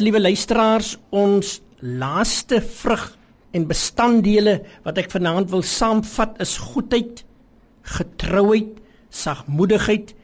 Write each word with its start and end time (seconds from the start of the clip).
liewe 0.00 0.20
luisteraars, 0.20 0.96
ons 1.10 1.58
laaste 1.80 2.60
vrug 2.60 3.06
en 3.56 3.66
bestanddele 3.66 4.60
wat 4.84 5.00
ek 5.00 5.10
vanaand 5.12 5.50
wil 5.50 5.64
saamvat 5.66 6.38
is 6.44 6.56
goedheid, 6.70 7.24
getrouheid, 7.96 8.78
sagmoedigheid 9.10 10.14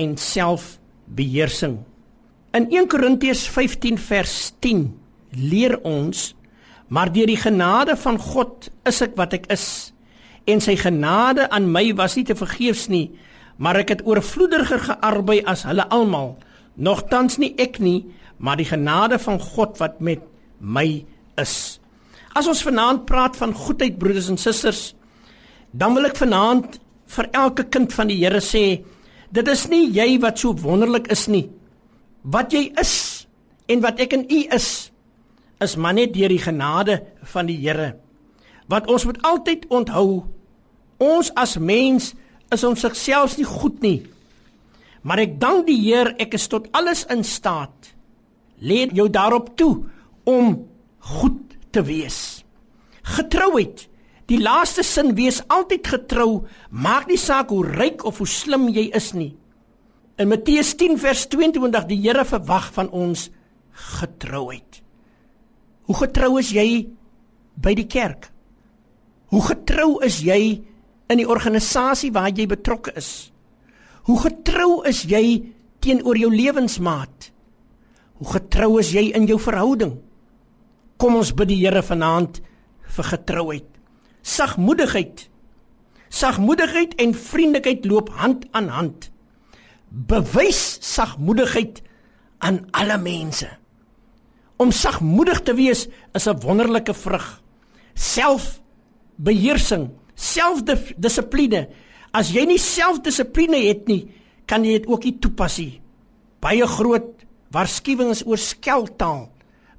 en 0.00 0.16
selfbeheersing. 0.20 1.78
In 2.54 2.68
1 2.70 2.90
Korintiërs 2.92 3.46
15 3.50 3.98
vers 3.98 4.52
10 4.62 4.86
leer 5.30 5.80
ons: 5.82 6.34
"Maar 6.88 7.12
deur 7.12 7.26
die 7.26 7.40
genade 7.40 7.96
van 7.96 8.18
God 8.18 8.70
is 8.84 9.00
ek 9.02 9.16
wat 9.16 9.32
ek 9.32 9.46
is, 9.50 9.92
en 10.44 10.60
sy 10.60 10.76
genade 10.76 11.48
aan 11.50 11.70
my 11.72 11.94
was 11.96 12.16
nie 12.16 12.24
te 12.24 12.36
vergeefs 12.36 12.88
nie, 12.88 13.10
maar 13.56 13.76
ek 13.76 13.88
het 13.88 14.06
oorvloediger 14.06 14.78
gearbei 14.78 15.40
as 15.44 15.64
hulle 15.64 15.88
almal, 15.88 16.36
nogtans 16.74 17.38
nie 17.38 17.54
ek 17.58 17.78
nie, 17.78 18.04
maar 18.38 18.56
die 18.56 18.68
genade 18.68 19.18
van 19.18 19.40
God 19.40 19.78
wat 19.78 20.00
met 20.00 20.22
my 20.58 21.04
is." 21.40 21.80
As 22.34 22.48
ons 22.50 22.62
vanaand 22.66 23.04
praat 23.06 23.36
van 23.36 23.54
goedheid 23.54 23.98
broeders 23.98 24.28
en 24.28 24.38
susters, 24.38 24.94
dan 25.70 25.94
wil 25.94 26.06
ek 26.06 26.16
vanaand 26.18 26.80
vir 27.06 27.28
elke 27.32 27.64
kind 27.70 27.92
van 27.92 28.10
die 28.10 28.18
Here 28.18 28.40
sê, 28.42 28.82
dit 29.30 29.48
is 29.48 29.68
nie 29.70 29.90
jy 29.94 30.18
wat 30.22 30.38
so 30.38 30.54
wonderlik 30.54 31.10
is 31.14 31.26
nie. 31.30 31.48
Wat 32.22 32.52
jy 32.52 32.72
is 32.80 33.26
en 33.70 33.80
wat 33.84 34.00
ek 34.00 34.12
in 34.12 34.26
u 34.30 34.40
is, 34.54 34.90
is 35.62 35.76
maar 35.76 35.94
net 35.94 36.14
deur 36.14 36.32
die 36.32 36.42
genade 36.42 37.00
van 37.34 37.46
die 37.46 37.58
Here. 37.62 37.94
Wat 38.70 38.88
ons 38.90 39.04
moet 39.04 39.20
altyd 39.22 39.66
onthou, 39.70 40.24
ons 40.98 41.30
as 41.38 41.56
mens 41.58 42.12
is 42.54 42.64
ons 42.64 42.86
selfs 42.98 43.38
nie 43.38 43.48
goed 43.48 43.80
nie. 43.82 43.98
Maar 45.04 45.24
ek 45.26 45.38
dank 45.40 45.66
die 45.68 45.80
Heer, 45.82 46.14
ek 46.18 46.34
is 46.38 46.48
tot 46.48 46.70
alles 46.72 47.04
in 47.12 47.24
staat. 47.24 47.93
Leer 48.64 48.92
jou 48.96 49.08
daarop 49.12 49.52
toe 49.60 49.84
om 50.24 50.56
goed 50.98 51.56
te 51.70 51.82
wees. 51.84 52.44
Getrouheid. 53.04 53.88
Die 54.30 54.40
laaste 54.40 54.80
sin 54.86 55.12
wees 55.18 55.42
altyd 55.52 55.84
getrou, 55.92 56.46
maak 56.72 57.10
nie 57.10 57.20
saak 57.20 57.50
hoe 57.52 57.64
ryk 57.66 58.06
of 58.08 58.22
hoe 58.22 58.28
slim 58.28 58.70
jy 58.72 58.86
is 58.96 59.12
nie. 59.12 59.34
In 60.16 60.30
Matteus 60.30 60.72
10 60.80 60.96
vers 61.02 61.26
22 61.28 61.88
die 61.90 61.98
Here 62.00 62.24
verwag 62.24 62.70
van 62.72 62.88
ons 62.88 63.28
getrouheid. 63.98 64.80
Hoe 65.84 65.96
getrou 65.98 66.38
is 66.40 66.54
jy 66.54 66.86
by 67.60 67.74
die 67.76 67.88
kerk? 67.90 68.30
Hoe 69.34 69.42
getrou 69.44 69.98
is 70.06 70.22
jy 70.24 70.62
in 71.12 71.20
die 71.20 71.28
organisasie 71.28 72.12
waar 72.14 72.32
jy 72.32 72.46
betrokke 72.48 72.94
is? 72.96 73.28
Hoe 74.08 74.16
getrou 74.22 74.84
is 74.88 75.02
jy 75.10 75.52
teenoor 75.84 76.16
jou 76.16 76.30
lewensmaat? 76.32 77.33
Hoe 78.24 78.38
getrou 78.40 78.78
is 78.80 78.88
jy 78.88 79.10
in 79.12 79.26
jou 79.28 79.36
verhouding? 79.36 79.98
Kom 80.96 81.18
ons 81.18 81.34
bid 81.36 81.50
die 81.50 81.58
Here 81.60 81.82
vanaand 81.84 82.38
vir 82.96 83.06
getrouheid. 83.10 83.66
Sagmoedigheid. 84.24 85.26
Sagmoedigheid 86.08 86.94
en 87.04 87.12
vriendelikheid 87.12 87.84
loop 87.84 88.08
hand 88.16 88.46
aan 88.56 88.70
hand. 88.72 89.10
Bewys 89.92 90.78
sagmoedigheid 90.80 91.82
aan 92.40 92.62
alle 92.72 92.96
mense. 92.96 93.50
Om 94.56 94.72
sagmoedig 94.72 95.42
te 95.44 95.52
wees 95.52 95.84
is 96.14 96.26
'n 96.26 96.40
wonderlike 96.40 96.94
vrug. 96.94 97.42
Selfbeheersing, 97.94 99.90
selfdissipline. 100.14 101.68
As 102.12 102.32
jy 102.32 102.46
nie 102.46 102.58
selfdissipline 102.58 103.68
het 103.68 103.86
nie, 103.86 104.08
kan 104.46 104.64
jy 104.64 104.78
dit 104.78 104.86
ook 104.86 105.04
nie 105.04 105.18
toepas 105.18 105.58
nie. 105.58 105.80
Baie 106.40 106.66
groot 106.66 107.13
waarskuwings 107.54 108.24
oor 108.26 108.40
skeltaal 108.40 109.28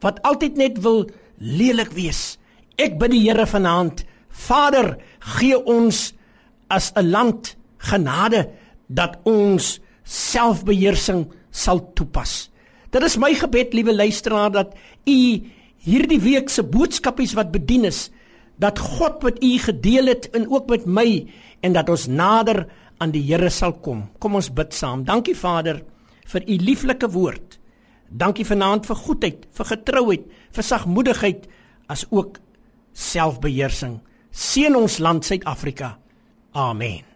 wat 0.03 0.21
altyd 0.27 0.57
net 0.59 0.81
wil 0.83 1.05
lelik 1.39 1.91
wees. 1.95 2.37
Ek 2.77 2.97
bid 2.99 3.13
die 3.13 3.23
Here 3.25 3.45
vanaand, 3.47 4.03
Vader, 4.29 4.97
gee 5.37 5.55
ons 5.55 6.13
as 6.69 6.91
'n 6.95 7.09
land 7.11 7.55
genade 7.77 8.49
dat 8.87 9.17
ons 9.23 9.79
selfbeheersing 10.03 11.27
sal 11.51 11.79
toepas. 11.95 12.49
Dit 12.91 13.03
is 13.03 13.17
my 13.17 13.33
gebed, 13.33 13.73
liewe 13.73 13.95
luisteraar, 13.95 14.51
dat 14.51 14.75
u 15.05 15.41
hierdie 15.85 16.19
week 16.19 16.49
se 16.49 16.63
boodskapies 16.63 17.33
wat 17.33 17.51
bedien 17.51 17.85
is, 17.85 18.09
dat 18.57 18.79
God 18.79 19.23
met 19.23 19.43
u 19.43 19.57
gedeel 19.59 20.05
het 20.05 20.29
en 20.33 20.49
ook 20.49 20.69
met 20.69 20.85
my 20.85 21.27
en 21.61 21.73
dat 21.73 21.89
ons 21.89 22.07
nader 22.07 22.67
aan 22.97 23.11
die 23.11 23.23
Here 23.23 23.49
sal 23.49 23.73
kom. 23.73 24.09
Kom 24.19 24.35
ons 24.35 24.53
bid 24.53 24.73
saam. 24.73 25.03
Dankie 25.03 25.35
Vader 25.35 25.83
vir 26.25 26.41
u 26.47 26.55
lieflike 26.55 27.09
woord. 27.11 27.59
Dankie 28.09 28.45
vanaand 28.45 28.85
vir 28.85 28.95
goedheid, 28.95 29.47
vir 29.51 29.71
getrouheid, 29.71 30.29
vir 30.51 30.63
sagmoedigheid 30.63 31.49
as 31.91 32.05
ook 32.11 32.39
selfbeheersing. 32.93 33.99
Seën 34.31 34.75
ons 34.75 34.99
land 34.99 35.25
Suid-Afrika. 35.25 35.97
Amen. 36.51 37.14